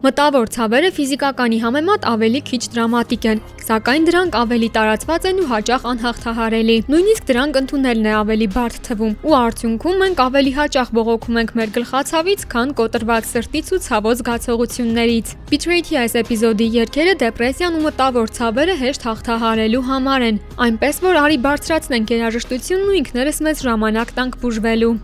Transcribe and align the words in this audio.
Մտավոր 0.00 0.48
ցավերը 0.48 0.88
ֆիզիկականի 0.96 1.56
համեմատ 1.60 2.04
ավելի 2.08 2.40
քիչ 2.48 2.60
դրամատիկ 2.72 3.24
են, 3.30 3.40
սակայն 3.66 4.06
դրանք 4.08 4.38
ավելի 4.40 4.68
տարածված 4.76 5.26
են 5.28 5.42
ու 5.42 5.48
հաճախ 5.50 5.84
անհաղթահարելի։ 5.90 6.76
Նույնիսկ 6.94 7.26
դրանք 7.30 7.58
ընդունելն 7.60 8.08
է 8.08 8.14
ավելի 8.20 8.48
բարդ 8.54 8.78
թվում, 8.86 9.12
ու 9.28 9.36
արդյունքում 9.40 10.00
մենք 10.04 10.22
ավելի 10.24 10.54
հաճախ 10.56 10.92
բողոքում 10.96 11.38
ենք 11.42 11.52
մեր 11.60 11.74
գլխացավից, 11.76 12.46
քան 12.56 12.72
կոտրված 12.80 13.28
սրտից 13.28 13.68
ու 13.76 13.82
ցավոտ 13.90 14.20
զգացողություններից։ 14.24 15.34
Betrayed-ի 15.52 16.00
այս 16.00 16.16
էպիզոդի 16.24 16.70
երգերը 16.80 17.14
դեպրեսիան 17.26 17.76
ու 17.76 17.84
մտավոր 17.90 18.34
ցավերը 18.40 18.80
հեշտ 18.80 19.06
հաղթահարելու 19.10 19.84
համար 19.92 20.26
են, 20.30 20.40
այնպես 20.64 21.04
որ 21.04 21.22
արի 21.28 21.38
բարձրացնենք 21.44 22.16
երաժշտությունն 22.16 22.88
ու 22.88 22.98
ինքներս 23.04 23.44
մեզ 23.44 23.64
ժամանակ 23.68 24.16
տանք 24.16 24.40
բուժվելու։ 24.40 24.96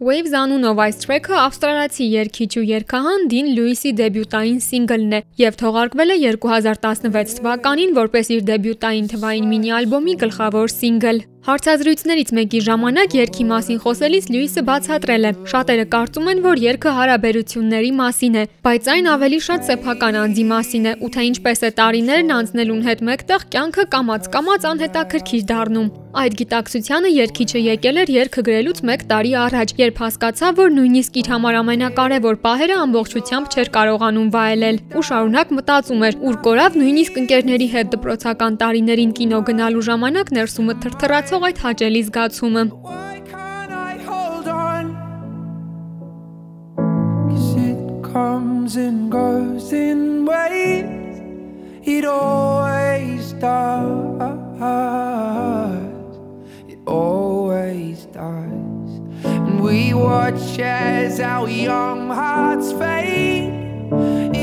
Waves 0.00 0.32
անունով 0.32 0.78
այս 0.80 0.98
թրեքը 1.02 1.34
ավստրալիացի 1.36 2.04
երգիչ 2.08 2.46
ու 2.56 2.62
երգահան 2.64 3.26
Դին 3.32 3.48
Լյուիսի 3.56 3.90
դեբյուտային 3.98 4.62
սինգլն 4.64 5.16
է 5.18 5.20
եւ 5.42 5.58
թողարկվել 5.60 6.14
է 6.14 6.16
2016 6.22 7.34
թվականին 7.40 7.92
որպես 7.98 8.30
իր 8.32 8.46
դեբյուտային 8.48 9.10
թվային 9.12 9.50
մինի 9.50 9.74
ալբոմի 9.80 10.14
գլխավոր 10.24 10.72
սինգլ։ 10.72 11.20
Հարցազրույցներից 11.40 12.30
մեկի 12.36 12.58
ժամանակ 12.66 13.14
երգի 13.16 13.44
մասին 13.48 13.78
խոսելիս 13.80 14.26
Լյուիսը 14.28 14.62
բացատրել 14.66 15.24
է. 15.24 15.30
Շատերը 15.52 15.86
կարծում 15.94 16.26
են, 16.32 16.42
որ 16.44 16.60
երգը 16.64 16.92
հարաբերությունների 16.98 17.92
մասին 17.96 18.36
է, 18.36 18.42
բայց 18.66 18.90
այն 18.94 19.08
ավելի 19.14 19.38
շատ 19.46 19.64
սեփական 19.70 20.18
անձի 20.20 20.44
մասին 20.50 20.90
է, 20.90 20.92
ու 21.00 21.10
թե 21.16 21.24
ինչպես 21.30 21.64
է 21.64 21.70
տարիներն 21.80 22.34
անցնելուն 22.36 22.84
հետ 22.90 23.04
մեկտեղ 23.08 23.48
կյանքը 23.56 23.86
կամած-կամած 23.96 24.68
անհետաքրքիր 24.70 25.48
դառնում։ 25.48 25.90
Այդ 26.20 26.34
գիտակցությանը 26.40 27.10
երգիչը 27.14 27.60
եկել 27.62 27.98
էր 28.02 28.10
երգը 28.10 28.42
գրելուց 28.50 28.78
1 28.82 29.04
տարի 29.10 29.34
առաջ, 29.40 29.74
երբ 29.78 30.00
հասկացավ, 30.02 30.56
որ 30.58 30.72
նույնիսկ 30.74 31.18
իր 31.20 31.28
համար 31.30 31.58
ամենակարևոր 31.60 32.38
պահերը 32.44 32.78
ամբողջությամբ 32.84 33.54
չէր 33.54 33.70
կարողանում 33.78 34.32
վայելել, 34.34 34.80
ու 34.90 35.04
շարունակ 35.06 35.54
մտածում 35.54 36.02
էր, 36.10 36.18
ուր 36.26 36.40
կորավ 36.50 36.78
նույնիսկ 36.82 37.20
ընկերների 37.22 37.68
հետ 37.78 37.94
դպրոցական 37.94 38.58
տարիներին 38.58 39.14
կինո 39.20 39.40
գնալու 39.50 39.86
ժամանակ 39.86 40.34
ներսումը 40.40 40.76
թրթռաց 40.82 41.29
ստացող 41.29 41.43
այդ 41.47 41.59
հաճելի 41.61 41.99
զգացումը։ 42.05 42.61
comes 48.15 48.75
and 48.83 49.11
goes 49.15 49.65
in 49.79 49.99
waves 50.29 51.19
it 51.95 52.05
always 52.05 53.33
does 53.43 54.31
it 56.73 56.79
always 56.87 58.05
does 58.17 58.91
and 59.43 59.59
we 59.67 59.79
watch 59.93 60.47
as 60.69 61.19
our 61.19 61.49
young 61.49 62.01
hearts 62.21 62.71
fade 62.79 63.51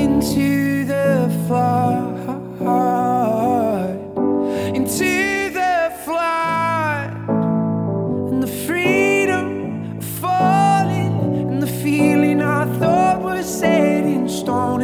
into 0.03 0.85
the 0.85 1.09
flood 1.47 2.03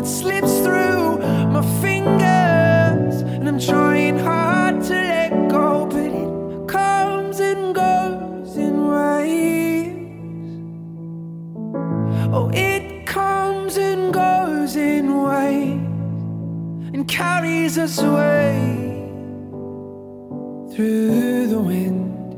it 0.03 0.07
slips 0.07 0.59
through 0.59 1.17
my 1.47 1.61
fingers, 1.81 3.21
and 3.21 3.47
I'm 3.47 3.59
trying 3.59 4.19
hard 4.19 4.83
to 4.83 4.93
let 4.93 5.49
go, 5.49 5.85
but 5.85 5.97
it 5.97 6.67
comes 6.67 7.39
and 7.39 7.73
goes 7.73 8.57
in 8.57 8.87
waves. 8.89 10.49
Oh, 12.33 12.49
it 12.53 13.05
comes 13.05 13.77
and 13.77 14.13
goes 14.13 14.75
in 14.75 15.23
waves 15.23 16.93
and 16.93 17.07
carries 17.07 17.77
us 17.77 17.99
away 17.99 18.79
through 20.73 21.47
the 21.47 21.59
wind 21.59 22.33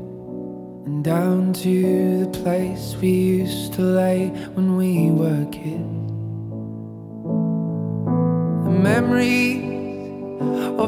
and 0.86 1.02
down 1.02 1.52
to 1.54 2.26
the 2.26 2.30
place 2.42 2.94
we 3.00 3.10
used 3.10 3.72
to 3.74 3.82
lay 3.82 4.28
when 4.54 4.76
we 4.76 5.10
were 5.10 5.44
kids 5.50 5.95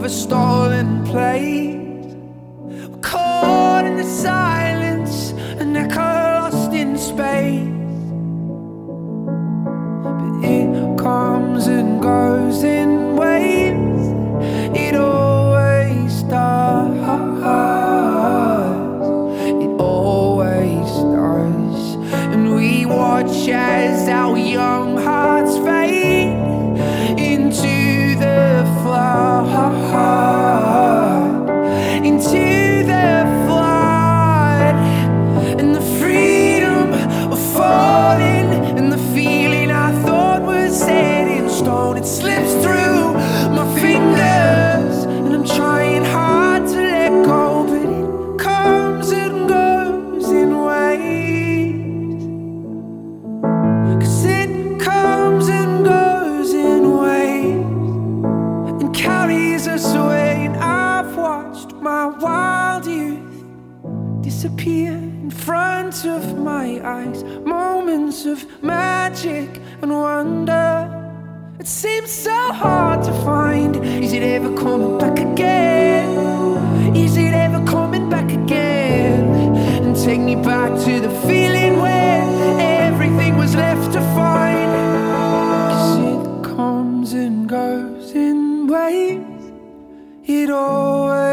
a 0.09 0.11
stolen 0.11 1.05
place. 1.05 1.78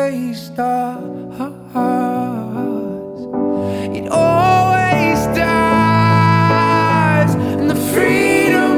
Always 0.05 0.49
does. 0.49 1.03
It 3.97 4.07
always 4.11 5.19
does. 5.35 7.33
And 7.59 7.69
the 7.69 7.75
freedom 7.91 8.73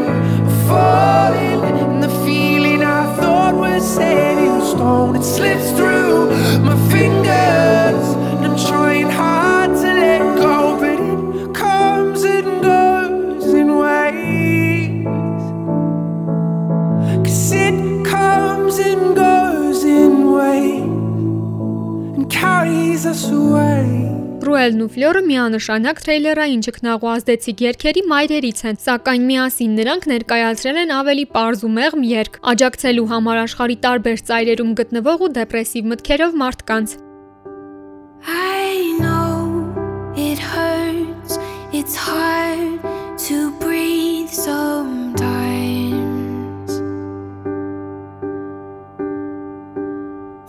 of 0.47 0.67
falling 0.67 1.77
and 1.83 2.01
the 2.01 2.09
feeling 2.25 2.81
I 2.81 3.13
thought 3.17 3.55
was 3.55 3.83
set 3.95 4.37
in 4.37 4.61
stone. 4.61 5.15
It 5.17 5.23
slips 5.23 5.71
through 5.71 5.86
Ռոզելն 24.67 24.83
ու 24.83 24.91
Ֆլյորը 24.91 25.19
միանշանակ 25.23 25.99
թրեյլերային 26.03 26.63
ճգնաղու 26.65 27.09
ազդեցիկ 27.13 27.61
երգերի 27.63 28.01
մայրերից 28.11 28.59
են, 28.67 28.79
սակայն 28.83 29.27
միասին 29.29 29.77
նրանք 29.79 30.07
ներկայացրել 30.11 30.79
են 30.81 30.91
ավելի 30.97 31.23
པարզ 31.31 31.63
ու 31.63 31.71
մեղմ 31.77 32.01
երգ, 32.09 32.35
աջակցելու 32.51 33.07
համար 33.13 33.39
աշխարի 33.47 33.77
տարբեր 33.87 34.17
ծայրերում 34.27 34.73
գտնվող 34.81 35.23
ու 35.23 35.31
դեպրեսիվ 35.39 35.87
մտքերով 35.93 36.35
մարդկանց։ 36.43 36.97
I 38.27 38.67
know 38.99 39.39
it 40.19 40.39
hurts, 40.51 41.39
it's 41.71 41.95
hard 41.95 42.83
to 43.31 43.37
breathe 43.63 44.27
sometimes. 44.35 45.15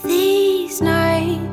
These 0.03 0.83
nights 0.83 1.48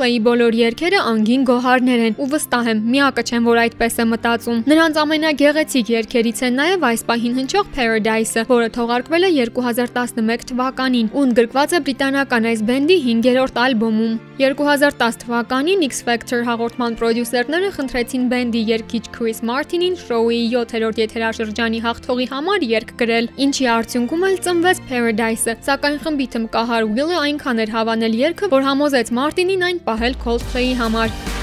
Coldplay-ի 0.00 0.20
բոլոր 0.24 0.54
երգերը 0.56 1.00
անգին 1.10 1.42
գոհարներ 1.44 2.02
են 2.06 2.14
ու 2.24 2.28
վստահ 2.32 2.68
եմ, 2.70 2.78
միակը 2.92 3.24
չեմ, 3.28 3.48
որ 3.50 3.58
այդպես 3.60 3.98
է 4.00 4.06
մտածում։ 4.08 4.62
Նրանց 4.70 5.00
ամենագեղեցիկ 5.02 5.90
երգերից 5.92 6.40
է 6.40 6.48
նաև 6.56 6.86
այս 6.88 7.04
պահին 7.10 7.36
հնչող 7.40 7.68
Paradise-ը, 7.76 8.44
որը 8.48 8.70
թողարկվել 8.80 9.28
է 9.28 9.30
2011 9.60 10.48
թվականին 10.54 11.12
ու 11.12 11.24
ընդգրկված 11.28 11.76
է 11.76 11.82
բրիտանական 11.84 12.48
այս 12.48 12.64
բենդի 12.70 12.96
5-րդ 13.10 13.60
ալբոմում։ 13.66 14.16
2010 14.40 15.20
թվականին 15.20 15.84
X 15.84 16.00
Factor 16.08 16.40
հաղորդման 16.48 16.96
պրոդյուսերները 16.96 17.70
խնդրեցին 17.76 18.24
բենդի 18.32 18.62
երգիչ 18.70 19.02
Chris 19.12 19.42
Martin-ին 19.44 19.98
շոուի 20.00 20.40
7-րդ 20.54 21.00
եթերաշրջանի 21.04 21.82
հաղթողի 21.84 22.26
համար 22.32 22.64
երգ 22.70 22.94
գրել, 23.04 23.28
ինչի 23.44 23.68
արդյունքում 23.74 24.24
էլ 24.30 24.40
ծնվեց 24.48 24.82
Paradise-ը, 24.88 25.56
սակայն 25.68 26.00
խմբի 26.06 26.26
թմկահար 26.40 26.88
Will-ը 26.96 27.20
այնքան 27.20 27.62
էր 27.66 27.74
հավանել 27.76 28.16
երգը, 28.20 28.50
որ 28.56 28.66
համոզեց 28.70 29.12
Martin-ին 29.20 29.66
այն 29.68 29.84
պահել 29.90 30.14
Coldplay-ի 30.22 30.74
համար։ 30.78 31.39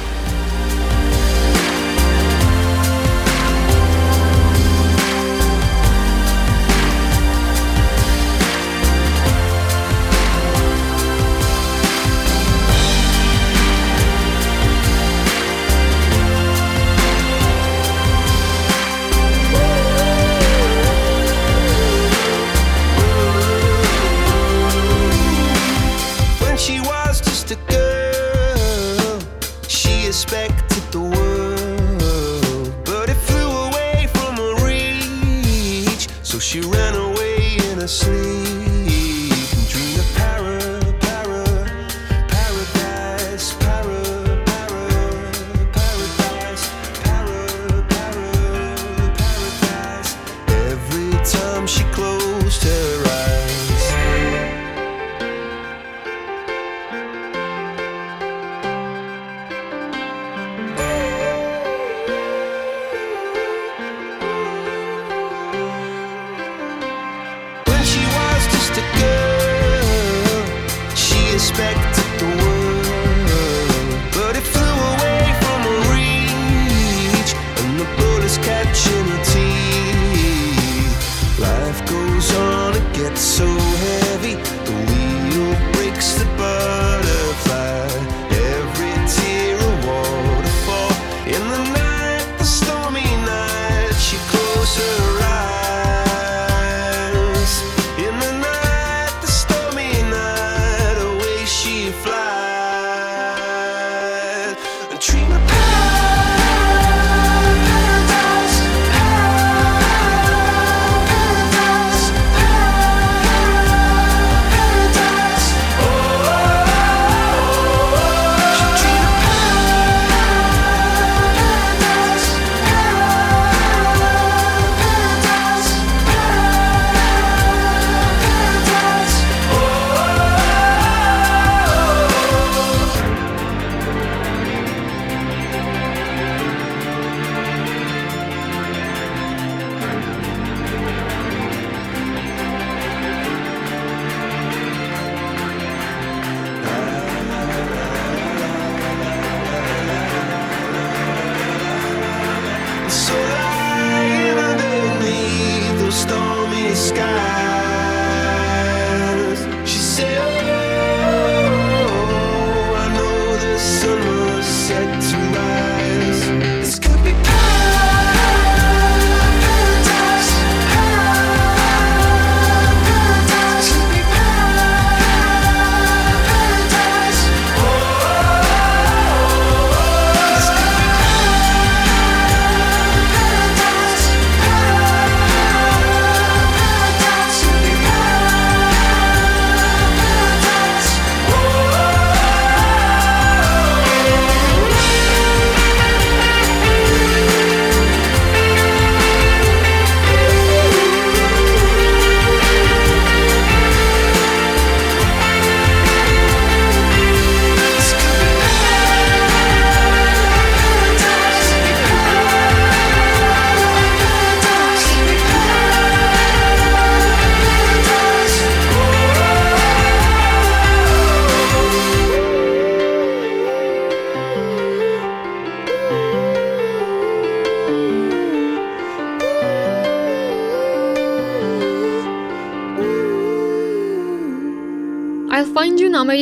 So 36.28 36.40
she 36.40 36.60
ran 36.60 36.94
away 36.94 37.56
in 37.56 37.80
her 37.80 37.88
sleep. 37.88 38.67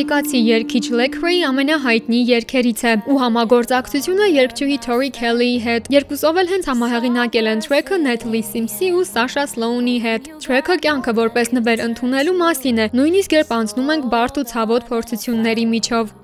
Ամերիկացի 0.06 0.40
երգիչ 0.46 0.86
Lecrae 0.98 1.38
ամենահայտնի 1.48 2.18
երգերից 2.28 2.82
է 2.86 2.90
ու 3.10 3.16
համագործակցությունը 3.22 4.26
երգչուհի 4.30 4.76
Tori 4.84 5.08
Kelly-ի 5.16 5.56
հետ։ 5.64 5.88
Երկուսով 5.94 6.38
էլ 6.42 6.52
հենց 6.52 6.68
համահեղինակել 6.70 7.50
են 7.52 7.64
track-ը 7.66 7.98
Natalie 8.04 8.44
Sims-ի 8.46 8.92
ու 8.94 9.02
Sasha 9.08 9.44
Sloan-ի 9.50 9.96
հետ։ 10.06 10.28
Track-ը 10.46 10.76
կյանքը 10.86 11.16
որպես 11.18 11.50
նվեր 11.58 11.82
ընդունելու 11.88 12.36
մասին 12.44 12.78
է, 12.86 12.86
նույնիսկ 13.00 13.34
երբ 13.40 13.50
անցնում 13.58 13.92
ենք 13.96 14.08
բարդ 14.14 14.40
ու 14.44 14.46
ցավոտ 14.54 14.88
փորձությունների 14.94 15.66
միջով։ 15.74 16.14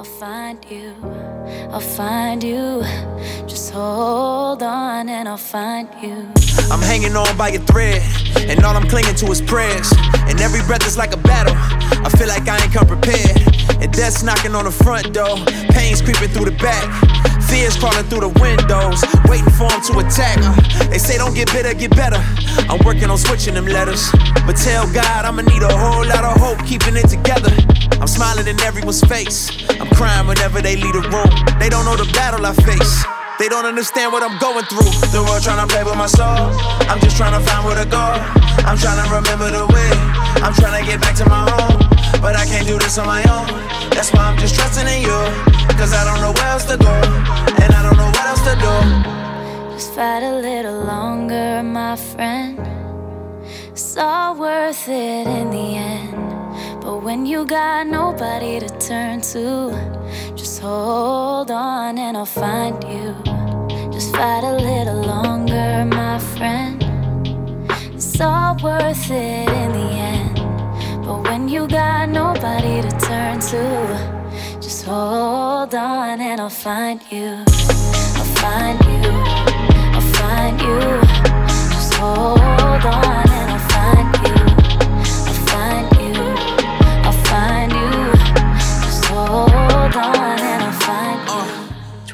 I'll 0.00 0.06
find 0.06 0.64
you. 0.70 0.94
I'll 1.70 1.78
find 1.78 2.42
you. 2.42 2.80
Just 3.46 3.70
hold 3.70 4.62
on 4.62 5.10
and 5.10 5.28
I'll 5.28 5.36
find 5.36 5.90
you. 6.02 6.26
I'm 6.72 6.80
hanging 6.80 7.14
on 7.14 7.36
by 7.36 7.50
a 7.50 7.58
thread, 7.58 8.00
and 8.48 8.64
all 8.64 8.74
I'm 8.74 8.88
clinging 8.88 9.14
to 9.16 9.26
is 9.26 9.42
prayers. 9.42 9.92
And 10.24 10.40
every 10.40 10.62
breath 10.62 10.86
is 10.86 10.96
like 10.96 11.12
a 11.12 11.18
battle. 11.18 11.52
I 11.54 12.08
feel 12.16 12.28
like 12.28 12.48
I 12.48 12.62
ain't 12.62 12.72
come 12.72 12.86
prepared. 12.86 13.44
And 13.76 13.92
death's 13.92 14.22
knocking 14.22 14.54
on 14.54 14.64
the 14.64 14.70
front 14.70 15.12
door, 15.12 15.36
pain's 15.76 16.00
creeping 16.00 16.30
through 16.30 16.46
the 16.46 16.56
back. 16.56 16.88
Fears 17.50 17.76
crawling 17.76 18.04
through 18.08 18.20
the 18.20 18.32
windows, 18.40 19.04
waiting 19.28 19.52
for 19.52 19.68
them 19.68 19.82
to 19.84 19.98
attack. 20.00 20.38
Uh, 20.40 20.88
they 20.88 20.96
say 20.96 21.18
don't 21.18 21.34
get 21.34 21.52
bitter, 21.52 21.74
get 21.74 21.90
better. 21.90 22.24
I'm 22.72 22.82
working 22.86 23.10
on 23.10 23.18
switching 23.18 23.52
them 23.52 23.66
letters. 23.66 24.08
But 24.46 24.56
tell 24.56 24.90
God 24.94 25.26
I'ma 25.26 25.42
need 25.42 25.62
a 25.62 25.76
whole 25.76 26.06
lot 26.06 26.24
of 26.24 26.40
hope 26.40 26.64
keeping 26.64 26.96
it 26.96 27.06
together. 27.06 27.52
In 28.40 28.58
everyone's 28.62 29.02
face. 29.04 29.52
I'm 29.68 29.86
crying 29.94 30.26
whenever 30.26 30.62
they 30.62 30.74
leave 30.74 30.94
the 30.94 31.04
room. 31.12 31.28
They 31.60 31.68
don't 31.68 31.84
know 31.84 31.94
the 31.94 32.08
battle 32.16 32.40
I 32.46 32.54
face. 32.64 33.04
They 33.38 33.52
don't 33.52 33.66
understand 33.66 34.12
what 34.12 34.24
I'm 34.24 34.40
going 34.40 34.64
through. 34.64 34.90
The 35.12 35.20
world 35.22 35.44
trying 35.44 35.60
to 35.60 35.68
play 35.68 35.84
with 35.84 35.94
my 35.94 36.08
soul. 36.08 36.48
I'm 36.88 36.98
just 37.00 37.18
trying 37.18 37.36
to 37.36 37.42
find 37.44 37.68
where 37.68 37.76
to 37.76 37.84
go. 37.84 38.00
I'm 38.64 38.80
trying 38.80 38.96
to 38.96 39.06
remember 39.12 39.52
the 39.52 39.68
way. 39.68 39.92
I'm 40.40 40.56
trying 40.56 40.80
to 40.80 40.84
get 40.88 41.02
back 41.04 41.14
to 41.20 41.28
my 41.28 41.44
home. 41.52 41.84
But 42.24 42.34
I 42.34 42.48
can't 42.48 42.66
do 42.66 42.78
this 42.78 42.96
on 42.96 43.06
my 43.06 43.20
own. 43.28 43.46
That's 43.92 44.10
why 44.10 44.24
I'm 44.24 44.38
just 44.38 44.56
trusting 44.56 44.88
in 44.88 45.02
you. 45.04 45.20
Cause 45.76 45.92
I 45.92 46.02
don't 46.08 46.24
know 46.24 46.32
where 46.32 46.48
else 46.48 46.64
to 46.72 46.80
go. 46.80 46.96
And 47.60 47.70
I 47.76 47.84
don't 47.84 47.98
know 48.00 48.08
what 48.08 48.24
else 48.24 48.42
to 48.48 48.56
do. 48.56 48.74
Just 49.76 49.92
fight 49.92 50.24
a 50.24 50.40
little 50.40 50.80
longer, 50.80 51.62
my 51.62 51.94
friend. 51.94 52.58
It's 53.68 53.98
all 53.98 54.34
worth 54.34 54.88
it 54.88 55.28
in 55.28 55.50
the 55.50 55.76
end. 55.76 56.29
But 56.82 57.02
when 57.02 57.26
you 57.26 57.44
got 57.44 57.86
nobody 57.86 58.58
to 58.58 58.68
turn 58.78 59.20
to, 59.32 59.44
just 60.34 60.60
hold 60.60 61.50
on 61.50 61.98
and 61.98 62.16
I'll 62.16 62.24
find 62.24 62.82
you. 62.84 63.14
Just 63.92 64.16
fight 64.16 64.44
a 64.44 64.56
little 64.56 65.02
longer, 65.02 65.84
my 65.84 66.18
friend. 66.18 66.82
It's 67.94 68.18
all 68.20 68.56
worth 68.62 69.10
it 69.10 69.48
in 69.62 69.72
the 69.72 69.90
end. 70.12 70.36
But 71.04 71.22
when 71.28 71.48
you 71.48 71.68
got 71.68 72.08
nobody 72.08 72.80
to 72.80 72.90
turn 72.98 73.40
to, 73.50 74.58
just 74.60 74.84
hold 74.84 75.74
on 75.74 76.20
and 76.20 76.40
I'll 76.40 76.48
find 76.48 77.00
you. 77.10 77.44
I'll 78.18 78.30
find 78.40 78.78
you. 78.84 79.10
I'll 79.96 80.12
find 80.18 80.60
you. 80.60 80.80
Just 81.74 81.94
hold 81.94 82.40
on 82.40 83.28
and 83.38 83.50
I'll 83.50 83.68
find 83.68 84.26
you. 84.26 84.29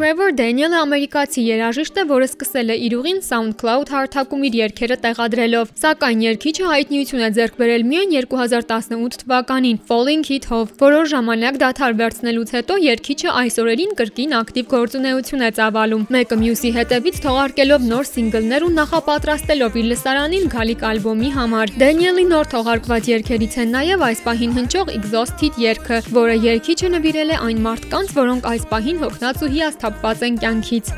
Trevor 0.06 0.30
Daniel-ը 0.38 0.76
ամերիկացի 0.84 1.42
երաժիշտ 1.42 1.96
է, 1.98 2.02
որը 2.06 2.26
սկսել 2.28 2.68
է 2.70 2.74
իր 2.86 2.92
ուղին 2.94 3.16
SoundCloud 3.26 3.88
հարթակում 3.90 4.42
իր 4.46 4.56
երգերը 4.60 4.96
տեղադրելով, 5.02 5.72
սակայն 5.82 6.20
երգիչը 6.22 6.68
հայտնիություն 6.70 7.24
է 7.26 7.30
ձեռք 7.38 7.56
բերել 7.58 7.84
միայն 7.90 8.14
2018 8.14 9.18
թվականին 9.24 9.80
Falling 9.88 10.22
Hit-ով։ 10.28 10.76
Որոշ 10.78 11.10
ժամանակ 11.10 11.58
դադար 11.62 11.96
վերցնելուց 12.02 12.52
հետո 12.54 12.76
երգիչը 12.86 13.34
այս 13.40 13.58
օրերին 13.66 13.96
կրկին 13.98 14.36
ակտիվ 14.38 14.68
գործունեություն 14.76 15.42
է 15.42 15.50
ծավալում, 15.58 16.06
մեկը 16.14 16.38
մյուսի 16.46 16.70
հետևից 16.78 17.20
թողարկելով 17.26 17.90
նոր 17.90 18.08
սինգլներ 18.14 18.62
ու 18.62 18.70
նախապատրաստելով 18.78 19.80
իր 19.82 19.90
լսարանին 19.90 20.48
գալիք 20.54 20.86
ալբոմի 20.86 21.32
համար։ 21.34 21.74
Daniel-ի 21.82 22.26
նոր 22.30 22.52
թողարկված 22.54 23.10
երգերից 23.16 23.58
են 23.66 23.74
նաև 23.74 24.06
այս 24.06 24.24
պահին 24.30 24.56
հնչող 24.60 24.94
Exhausted 25.00 25.60
երգը, 25.66 26.00
որը 26.14 26.38
երգիչը 26.46 26.94
նվիրել 26.94 27.34
է 27.34 27.42
այն 27.50 27.62
մարդկանց, 27.66 28.16
որոնք 28.22 28.50
այս 28.54 28.70
պահին 28.70 29.02
հոգնած 29.02 29.42
ու 29.42 29.52
հիասթափված 29.95 30.23
են 30.27 30.37
կյանքից։ 30.41 30.91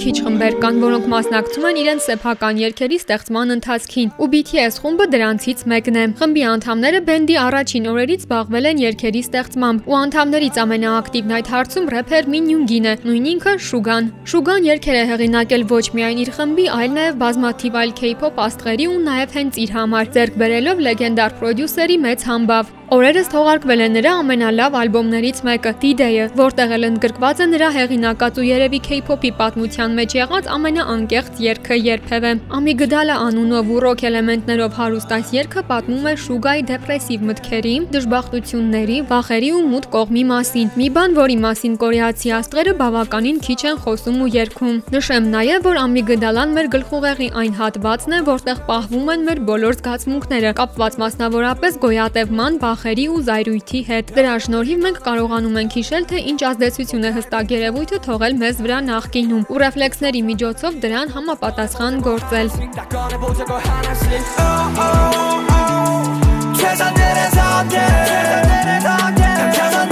քիչ 0.00 0.14
խմբեր 0.24 0.54
կան, 0.62 0.76
որոնք 0.80 1.08
մասնակցում 1.12 1.64
են 1.68 1.78
իրենց 1.80 2.04
սեփական 2.06 2.60
երգերի 2.60 2.98
ստեղծման 3.00 3.52
ընթացքին, 3.54 4.12
ու 4.16 4.28
BTS 4.32 4.78
խումբը 4.80 5.06
դրանցից 5.12 5.64
մեկն 5.72 5.98
է։ 6.00 6.04
Խմբի 6.20 6.44
անդամները 6.50 7.02
բենդի 7.10 7.36
առաջին 7.42 7.90
օրերից 7.90 8.24
զբաղվել 8.24 8.70
են 8.70 8.80
երգերի 8.80 9.22
ստեղծմամբ, 9.26 9.84
ու 9.90 9.98
անդամներից 10.00 10.60
ամենաակտիվն 10.64 11.36
այդ 11.36 11.52
հարցում 11.52 11.92
рэփեր 11.96 12.32
Մինյունգին 12.32 12.88
է, 12.88 12.96
նույն 13.04 13.28
ինքը 13.34 13.54
Շուգան։ 13.68 14.10
Շուգան 14.32 14.68
երգեր 14.70 15.00
է 15.00 15.04
հեղինակել 15.12 15.68
ոչ 15.76 15.86
միայն 16.00 16.24
իր 16.24 16.34
խմբի, 16.40 16.66
այլ 16.80 16.92
նաև 16.96 17.20
բազմաթիվ 17.20 17.80
այլ 17.84 17.96
K-pop 18.00 18.44
աստղերի 18.48 18.88
ու 18.88 19.00
նաև 19.04 19.36
հենց 19.36 19.62
իր 19.68 19.76
համար, 19.76 20.12
ձեռք 20.16 20.40
բերելով 20.40 20.84
լեգենդար 20.88 21.40
պրոդյուսերի 21.44 22.04
մեծ 22.08 22.30
համբավ։ 22.30 22.79
Օրերս 22.90 23.28
թողարկվել 23.30 23.82
է 23.84 23.86
նրա 23.94 24.12
ամենալավ 24.18 24.76
ալբոմներից 24.80 25.40
մեկը՝ 25.46 25.72
D-Day-ը, 25.82 26.22
որտեղ 26.40 26.72
էլ 26.74 26.86
ընդգրկված 26.88 27.42
է 27.44 27.46
նրա 27.50 27.66
հեղինակած 27.76 28.40
ու 28.42 28.46
երևի 28.48 28.80
K-pop-ի 28.86 29.30
պատմության 29.38 29.94
մեջ 29.94 30.16
եղած 30.18 30.48
ամենաանկեղծ 30.56 31.38
երգը 31.44 31.78
երբևէ։ 31.86 32.32
Amygdala 32.58 33.18
անունով 33.30 33.70
ու 33.70 33.78
ռոք 33.84 34.02
էլեմենտներով 34.10 34.74
հարուստ 34.80 35.14
այս 35.16 35.30
երգը 35.36 35.62
պատմում 35.70 36.08
է 36.10 36.14
Շուգայի 36.24 36.66
դեպրեսիվ 36.70 37.22
մտքերի, 37.30 37.76
դժբախտությունների, 37.94 38.98
վախերի 39.14 39.52
ու 39.54 39.62
մութ 39.70 39.86
կողմի 39.94 40.26
մասին։ 40.34 40.74
Մի 40.82 40.90
բան, 40.98 41.16
որի 41.20 41.38
մասին 41.46 41.78
կորեացի 41.86 42.34
աստղերը 42.40 42.74
բավականին 42.82 43.40
քիչ 43.46 43.60
են 43.70 43.80
խոսում 43.86 44.18
ու 44.18 44.30
երգում։ 44.34 44.82
Նշեմ 44.98 45.30
նաև, 45.30 45.64
որ 45.70 45.80
Amygdala-ն 45.86 46.58
մեր 46.58 46.72
գլխուղեղի 46.74 47.30
այն 47.38 47.56
հատվածն 47.60 48.18
է, 48.18 48.20
որտեղ 48.34 48.66
պահվում 48.66 49.14
են 49.14 49.24
մեր 49.30 49.44
բոլոր 49.50 49.78
զգացմունքները, 49.78 50.54
կապված 50.58 51.00
մասնավորապես 51.04 51.80
գոյատևման, 51.86 52.60
վախ 52.60 52.79
վախերի 52.80 53.02
ու 53.12 53.20
զայրույթի 53.28 53.80
հետ։ 53.88 54.10
Դրա 54.16 54.34
շնորհիվ 54.44 54.78
մենք 54.84 55.00
կարողանում 55.04 55.56
ենք 55.60 55.74
հիշել, 55.76 56.06
թե 56.10 56.22
ինչ 56.30 56.40
ազդեցություն 56.50 57.04
է 57.04 57.10
հստակ 57.16 57.52
երևույթը 57.56 57.98
թողել 58.06 58.38
մեզ 58.40 58.62
վրա 58.64 58.78
նախկինում 58.88 59.44
ու 59.52 59.60
ռեֆլեքսների 59.64 60.22
միջոցով 60.30 60.80
դրան 60.86 61.12
համապատասխան 61.18 62.00
գործել։ 62.08 62.48
Քեզ 66.60 66.80
աներես 66.88 67.38
աներ, 67.44 67.94
քեզ 68.64 68.90
աներես 68.96 69.76
աներ 69.76 69.89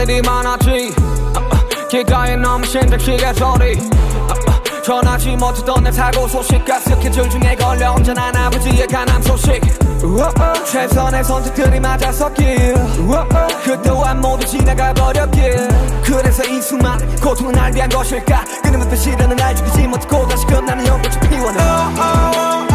할 0.00 0.08
일이 0.08 0.22
많았지. 0.22 0.94
길가에 1.90 2.34
넘친 2.36 2.88
택시의 2.88 3.34
소리. 3.34 3.78
전하지 4.82 5.36
못했던 5.36 5.84
내 5.84 5.92
사고 5.92 6.26
소식과 6.26 6.80
스케줄 6.80 7.28
중에 7.28 7.54
걸려 7.54 7.92
언제나 7.92 8.32
아버지의 8.34 8.86
가난 8.86 9.20
소식. 9.20 9.60
최선의 10.64 11.22
선택들이 11.22 11.78
맞아섰길. 11.80 12.74
그 13.62 13.82
또한 13.82 14.18
모두 14.22 14.46
지나가 14.46 14.94
버렸길. 14.94 15.68
그래서 16.02 16.44
이 16.44 16.62
수많은 16.62 17.16
고통은 17.16 17.52
날 17.52 17.74
위한 17.74 17.90
것일까? 17.90 18.42
끊임없이 18.62 18.96
시련을 18.96 19.36
날 19.36 19.54
죽이지 19.54 19.86
못하고 19.86 20.26
다시금 20.26 20.64
나는 20.64 20.86
연꽃이 20.86 21.28
피워내 21.28 22.69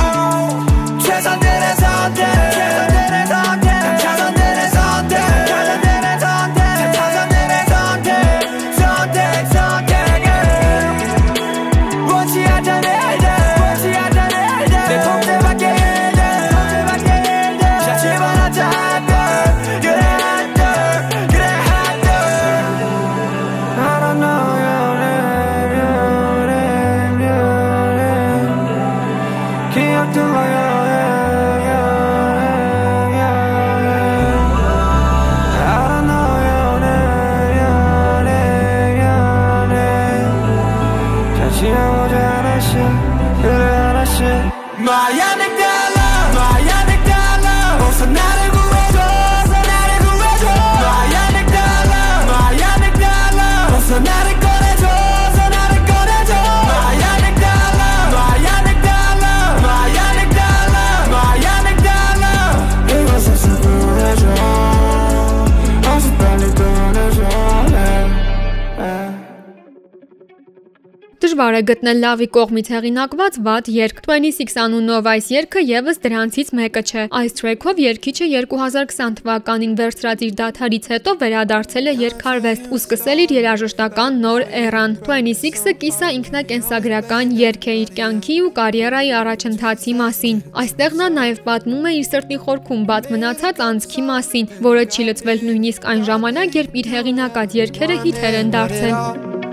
դժվար 71.46 71.58
է 71.60 71.66
գտնել 71.70 72.00
լավի 72.02 72.26
կողմից 72.34 72.70
հեղինակված 72.74 73.36
վատ 73.46 73.68
երգ։ 73.70 73.98
26 74.06 74.56
անունով 74.64 75.10
այս 75.12 75.26
երգը 75.30 75.62
եւս 75.62 76.00
դրանցից 76.06 76.48
մեկը 76.58 76.82
չէ։ 76.90 77.04
Այս 77.20 77.36
թրեքով 77.38 77.82
երգիչը 77.86 78.28
2020 78.34 79.20
թվականին 79.20 79.76
վերցրած 79.78 80.24
իր 80.26 80.34
դաթարից 80.42 80.90
հետո 80.96 81.14
վերադարձել 81.22 81.86
է 81.86 81.94
երգարվեստ 82.02 82.66
ու 82.74 82.80
սկսել 82.82 83.22
իր 83.26 83.36
երաժշտական 83.36 84.18
նոր 84.26 84.42
էրան։ 84.66 84.98
26-ը 85.06 85.76
կիսա 85.86 86.10
ինքնակենսագրական 86.18 87.38
երգ 87.46 87.70
է 87.70 87.78
իր 87.86 87.94
կյանքի 88.02 88.38
ու 88.42 88.52
կարիերայի 88.58 89.14
առաջընթացի 89.22 89.96
մասին։ 90.02 90.44
Այստեղ 90.66 91.00
նա 91.04 91.12
նաեւ 91.20 91.42
պատմում 91.46 91.86
է 91.86 91.96
իր 92.02 92.10
սրտի 92.10 92.42
խորքում 92.46 92.86
բաց 92.90 93.14
մնացած 93.14 93.64
անցքի 93.70 94.06
մասին, 94.10 94.52
որը 94.66 94.90
չի 94.90 95.10
լծվել 95.12 95.48
նույնիսկ 95.52 95.90
այն 95.94 96.06
ժամանակ, 96.10 96.60
երբ 96.64 96.80
իր 96.82 96.94
հեղինակած 96.96 97.60
երգերը 97.62 98.02
հիթեր 98.06 98.40
են 98.42 98.56
դարձել։ 98.56 99.45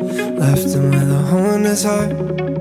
Left 0.00 0.74
him 0.74 0.90
with 0.90 1.10
a 1.10 1.22
hole 1.22 1.54
in 1.56 1.64
his 1.64 1.82
heart. 1.82 2.57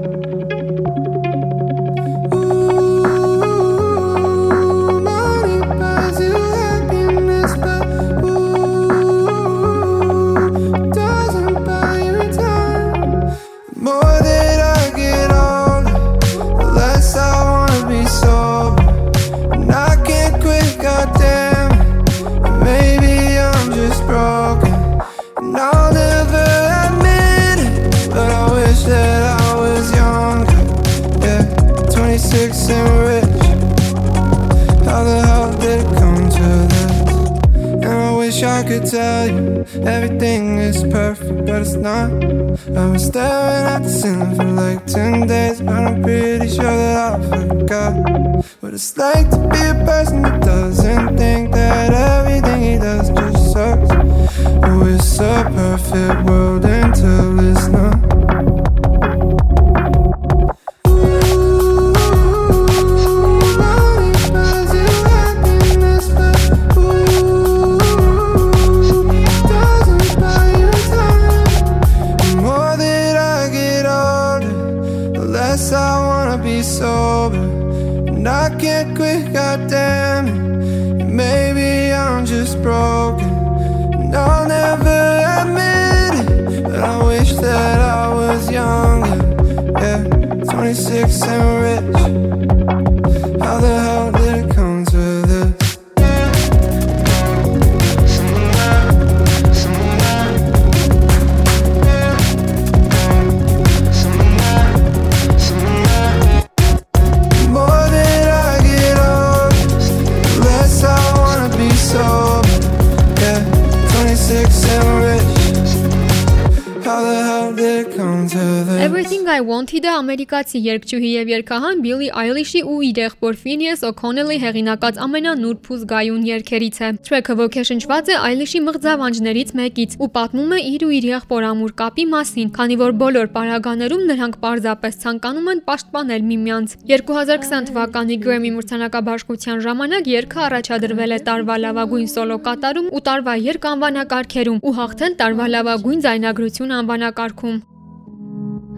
Ամերիկացի 120.27 120.59
երգչուհի 120.59 121.09
եւ 121.09 121.29
երգահան 121.31 121.81
Billie 121.83 122.11
Eilish-ի 122.11 122.61
ու 122.67 122.79
իր 122.87 122.97
եղբոր 122.99 123.35
Phineas 123.39 123.83
O'Connell-ի 123.87 124.37
հեղինակած 124.43 124.97
ամենանուրբ 125.05 125.69
ու 125.71 125.77
զգայուն 125.83 126.25
երգերից 126.27 126.77
է։ 126.83 126.89
Track-ը 127.07 127.35
ոգեշնչված 127.39 128.11
է 128.11 128.17
Eilish-ի 128.27 128.59
մղձավանջներից 128.67 129.53
մեկից 129.59 129.95
ու 130.03 130.09
պատմում 130.17 130.51
է 130.51 130.59
իր 130.67 130.83
ու 130.87 130.91
իր 130.97 131.07
եղբոր 131.07 131.47
ամուր 131.47 131.71
կապի 131.79 132.05
մասին, 132.11 132.51
քանի 132.57 132.75
որ 132.83 132.91
բոլոր 133.07 133.31
պարագաներում 133.37 134.03
նրանք 134.11 134.35
պարզապես 134.43 134.99
ցանկանում 135.07 135.47
են 135.53 135.63
պաշտպանել 135.67 136.27
միմյանց։ 136.27 136.75
2020 136.91 137.71
թվականի 137.71 138.19
Grammy 138.27 138.51
մրցանակաբաշխության 138.57 139.63
ժամանակ 139.67 140.11
երգը 140.17 140.43
առաջադրվել 140.47 141.15
է 141.15 141.21
տարվա 141.31 141.57
լավագույն 141.63 142.11
սոլո 142.17 142.37
կատարում 142.51 142.91
ու 142.91 143.03
տարվա 143.07 143.39
երգ 143.47 143.71
անվանակարգերում 143.71 144.61
ու 144.67 144.77
հաղթել 144.81 145.17
տարվա 145.23 145.49
լավագույն 145.55 146.05
ձայնագրություն 146.07 146.77
անվանակարգում։ 146.81 147.57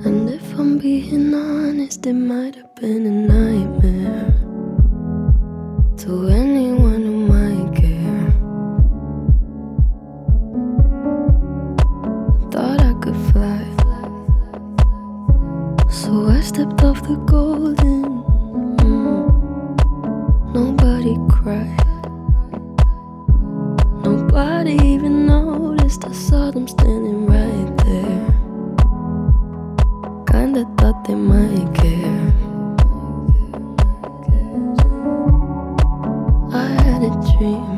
And 0.06 0.30
if 0.30 0.58
I'm 0.58 0.78
being 0.78 1.34
honest, 1.34 2.06
it 2.06 2.14
might 2.14 2.56
have 2.56 2.74
been 2.76 3.06
a 3.06 3.12
nightmare 3.12 4.34
to 5.98 6.28
anyone 6.30 7.04
who 7.04 7.18
might 7.28 7.76
care. 7.76 8.32
Thought 12.50 12.82
I 12.82 12.94
could 13.02 13.20
fly, 13.32 13.66
so 15.90 16.28
I 16.28 16.40
stepped 16.42 16.82
off 16.84 17.02
the 17.04 17.16
golden. 17.28 18.24
mm. 18.78 19.26
Nobody 20.54 21.16
cried, 21.30 21.86
nobody 24.04 24.74
even 24.82 25.26
noticed. 25.28 26.06
I 26.06 26.14
saw 26.14 26.52
them 26.52 26.68
standing 26.70 27.26
Kinda 30.39 30.63
thought 30.78 31.04
they 31.04 31.15
might 31.15 31.67
care. 31.75 32.32
I 36.54 36.67
had 36.82 37.04
a 37.04 37.12
dream. 37.38 37.68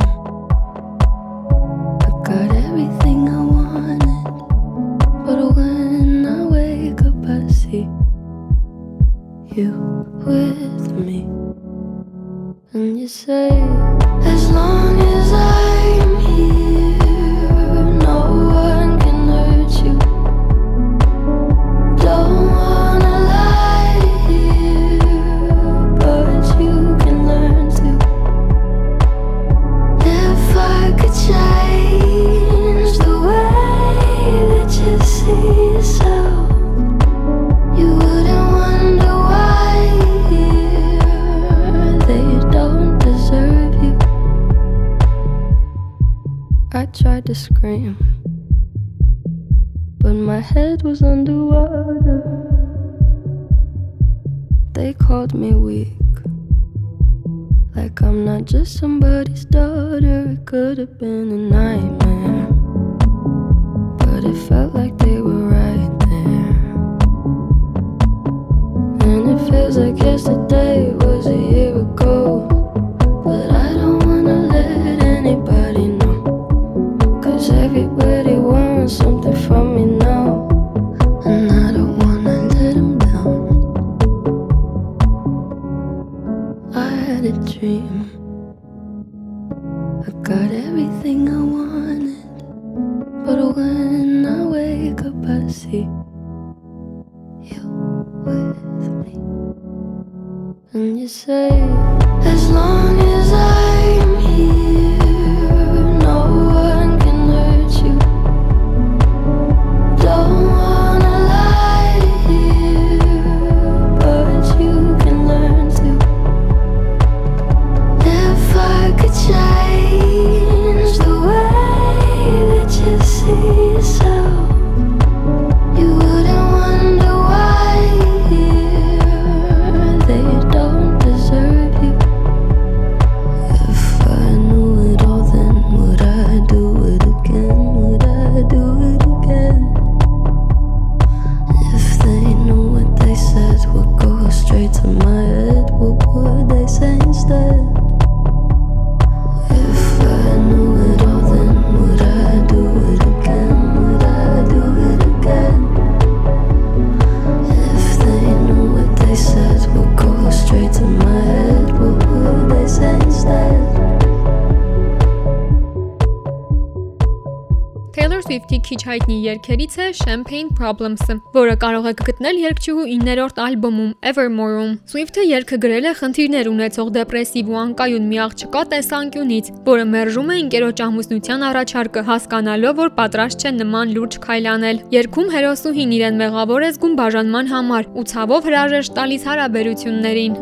Հայտնի 168.91 169.15
երգերից 169.23 169.75
է 169.80 169.86
Champagne 169.95 170.49
Problems-ը, 170.58 171.15
որը 171.32 171.54
կարող 171.62 171.86
եք 171.91 172.01
գտնել 172.10 172.39
երգչուհու 172.41 172.88
9-րդ 172.91 173.39
ալբոմում 173.45 173.93
Evermore-ում։ 174.12 174.73
Swift-ը 174.91 175.23
երգը 175.30 175.60
գրել 175.63 175.88
է 175.88 175.93
խնդիրներ 176.01 176.49
ունեցող 176.51 176.91
դեպրեսիվ 176.97 177.54
ու 177.54 177.60
անկայուն 177.62 178.12
մի 178.12 178.21
աղջկա 178.25 178.65
տեսանկյունից, 178.75 179.51
որը 179.71 179.88
մերժում 179.95 180.36
է 180.36 180.39
ընկերոջ 180.43 180.86
ամուսնության 180.89 181.47
առաջարկը, 181.51 182.06
հասկանալով, 182.12 182.77
որ 182.84 182.93
պատրաստ 182.99 183.47
չէ 183.47 183.56
նման 183.62 183.95
լուրջ 183.95 184.21
քայլ 184.27 184.54
անել։ 184.58 184.86
Երգում 184.99 185.36
հերոսուհին 185.39 185.97
իրեն 186.01 186.23
մեղավոր 186.25 186.67
է 186.67 186.71
զգում 186.75 186.95
բաժանման 186.99 187.51
համար 187.56 187.91
ու 187.95 188.08
ցավով 188.12 188.47
հրաժեշտ 188.51 188.97
տալիս 188.99 189.27
հարաբերություններին։ 189.32 190.41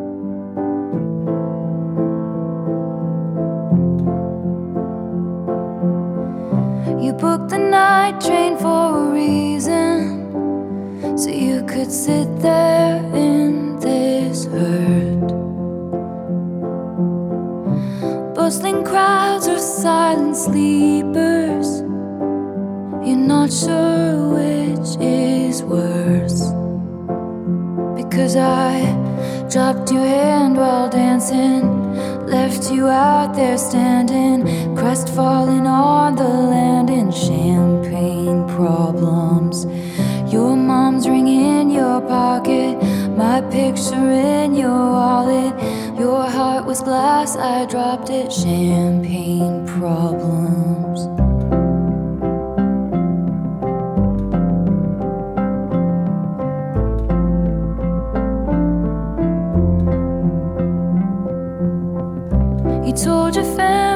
night 7.89 8.21
train 8.21 8.53
for 8.63 8.83
a 9.03 9.05
reason. 9.21 9.93
So 11.21 11.29
you 11.29 11.57
could 11.71 11.91
sit 11.91 12.29
there 12.47 12.97
in 13.29 13.79
this 13.79 14.45
hurt. 14.53 15.29
Bustling 18.35 18.81
crowds 18.89 19.47
or 19.53 19.59
silent 19.59 20.35
sleepers. 20.45 21.69
You're 23.05 23.25
not 23.35 23.49
sure 23.61 24.13
which 24.37 24.89
is 24.99 25.55
worse. 25.73 26.41
Because 27.99 28.35
I 28.35 28.73
dropped 29.51 29.87
your 29.95 30.07
hand 30.17 30.53
while 30.61 30.89
dancing. 30.89 31.63
Left 32.35 32.63
you 32.71 32.87
out 32.87 33.33
there 33.39 33.57
standing, 33.57 34.68
crestfallen 34.79 35.67
on 35.67 36.15
the 36.15 36.23
land 36.23 36.89
in 36.89 37.11
champagne 37.11 38.47
problems. 38.47 39.65
Your 40.33 40.55
mom's 40.55 41.05
ring 41.05 41.27
in 41.27 41.69
your 41.69 41.99
pocket, 41.99 42.81
my 43.17 43.41
picture 43.41 44.09
in 44.09 44.55
your 44.55 44.69
wallet. 44.69 45.53
Your 45.99 46.23
heart 46.23 46.65
was 46.65 46.81
glass, 46.81 47.35
I 47.35 47.65
dropped 47.65 48.09
it. 48.09 48.31
Champagne 48.31 49.67
problems. 49.67 50.99
You 62.87 62.93
told 62.95 63.35
your 63.35 63.45
family 63.57 63.88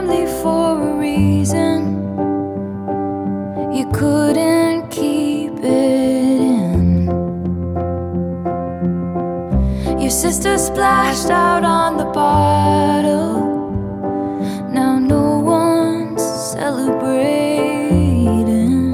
splashed 10.84 11.30
out 11.30 11.64
on 11.64 11.96
the 11.96 12.04
bottle. 12.04 13.40
Now 14.70 15.00
no 15.00 15.40
one's 15.40 16.22
celebrating. 16.52 18.92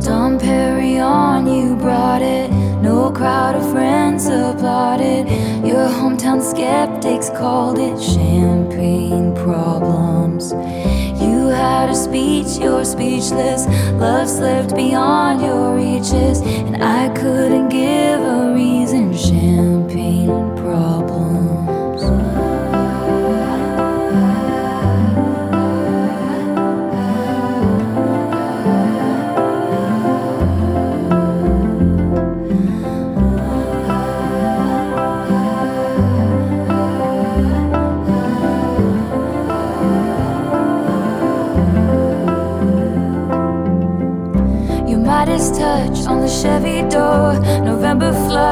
Dom 0.00 0.38
on 0.38 1.46
you 1.46 1.76
brought 1.76 2.22
it. 2.22 2.50
No 2.80 3.10
crowd 3.10 3.56
of 3.56 3.70
friends 3.72 4.26
applauded. 4.26 5.28
Your 5.66 5.86
hometown 5.98 6.40
skeptics 6.40 7.28
called 7.28 7.78
it 7.78 8.00
champagne 8.00 9.34
problems. 9.34 10.52
You 11.20 11.48
had 11.48 11.90
a 11.90 11.94
speech, 11.94 12.56
you're 12.58 12.86
speechless. 12.86 13.66
Love 14.00 14.30
slipped 14.30 14.74
beyond 14.74 15.42
your 15.42 15.76
reaches, 15.76 16.40
and 16.40 16.82
I 16.82 17.10
couldn't 17.10 17.68
give 17.68 18.20
a 18.20 18.43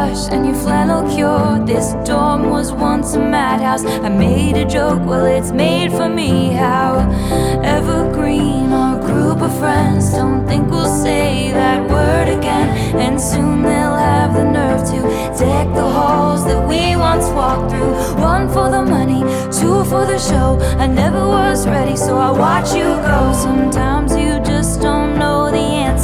And 0.03 0.45
your 0.45 0.57
flannel 0.57 1.09
cure. 1.15 1.65
This 1.65 1.93
dorm 2.05 2.51
was 2.51 2.73
once 2.73 3.15
a 3.15 3.21
madhouse. 3.21 3.85
I 3.85 4.09
made 4.09 4.57
a 4.57 4.65
joke, 4.65 5.01
well, 5.07 5.27
it's 5.27 5.53
made 5.53 5.93
for 5.93 6.09
me. 6.09 6.53
How 6.55 7.09
evergreen 7.63 8.73
our 8.73 9.01
group 9.01 9.41
of 9.41 9.57
friends 9.61 10.13
don't 10.13 10.45
think 10.49 10.69
we'll 10.69 10.93
say 11.05 11.53
that 11.53 11.89
word 11.89 12.29
again. 12.37 12.97
And 12.97 13.21
soon 13.21 13.63
they'll 13.63 13.95
have 13.95 14.35
the 14.35 14.45
nerve 14.45 14.85
to 14.91 15.03
deck 15.39 15.73
the 15.73 15.89
halls 15.89 16.45
that 16.47 16.69
we 16.69 16.97
once 16.97 17.27
walked 17.29 17.71
through. 17.71 17.95
One 18.21 18.49
for 18.49 18.71
the 18.71 18.83
money, 18.83 19.21
two 19.53 19.85
for 19.85 20.05
the 20.05 20.19
show. 20.19 20.59
I 20.79 20.89
never 20.89 21.29
was 21.29 21.65
ready, 21.69 21.95
so 21.95 22.19
I 22.19 22.33
watch 22.33 22.75
you 22.75 22.89
go. 23.07 23.33
Sometimes 23.35 24.17
you 24.17 24.22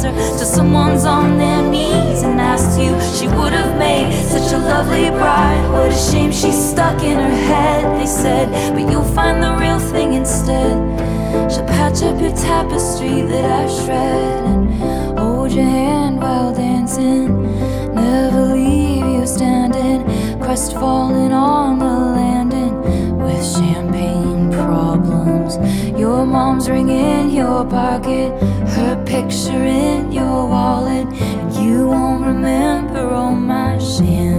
answer 0.05 0.39
to 0.39 0.45
someone's 0.45 1.05
on 1.05 1.37
their 1.37 1.61
knees 1.61 2.23
and 2.23 2.39
asked 2.39 2.79
you. 2.79 2.91
She 3.17 3.27
would 3.35 3.53
have 3.53 3.77
made 3.77 4.13
such 4.23 4.53
a 4.53 4.57
lovely 4.57 5.09
bride. 5.09 5.69
What 5.71 5.91
a 5.91 6.11
shame 6.11 6.31
she's 6.31 6.71
stuck 6.71 7.01
in 7.03 7.17
her 7.17 7.37
head, 7.47 7.99
they 7.99 8.05
said. 8.05 8.73
But 8.73 8.91
you'll 8.91 9.13
find 9.15 9.43
the 9.43 9.55
real 9.55 9.79
thing 9.79 10.13
instead. 10.13 10.77
She'll 11.51 11.65
patch 11.65 12.01
up 12.03 12.19
your 12.21 12.35
tapestry 12.35 13.21
that 13.23 13.45
I've 13.45 13.71
shred 13.83 14.43
and 14.45 15.19
hold 15.19 15.51
your 15.51 15.65
hand 15.65 16.21
while 16.21 16.53
dancing. 16.53 17.43
Never 17.93 18.53
leave 18.53 19.05
you 19.05 19.27
standing, 19.27 20.05
crestfallen 20.39 21.31
on 21.33 21.79
the 21.79 21.85
landing 21.85 23.17
with 23.17 23.43
champagne 23.45 24.38
Your 25.97 26.25
mom's 26.25 26.69
ring 26.69 26.89
in 26.89 27.29
your 27.31 27.65
pocket, 27.65 28.31
her 28.75 29.03
picture 29.05 29.63
in 29.63 30.11
your 30.11 30.47
wallet. 30.47 31.07
You 31.59 31.87
won't 31.87 32.25
remember 32.25 33.09
all 33.09 33.35
my 33.35 33.77
champagne 33.79 34.38